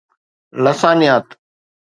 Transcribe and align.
لسانيات 0.63 1.27